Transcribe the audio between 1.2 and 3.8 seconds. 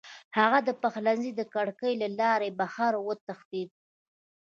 د کړکۍ له لارې بهر وتښتېد.